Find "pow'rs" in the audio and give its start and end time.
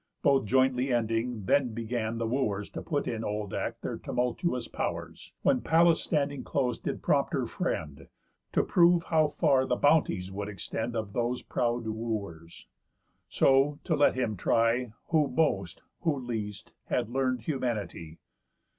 4.67-5.33